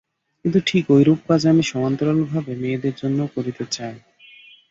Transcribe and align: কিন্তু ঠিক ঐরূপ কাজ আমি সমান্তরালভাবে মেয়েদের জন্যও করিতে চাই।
কিন্তু 0.45 0.59
ঠিক 0.65 0.83
ঐরূপ 0.91 1.19
কাজ 1.27 1.41
আমি 1.47 1.63
সমান্তরালভাবে 1.71 2.51
মেয়েদের 2.61 2.93
জন্যও 3.01 3.33
করিতে 3.35 3.63
চাই। 3.71 3.95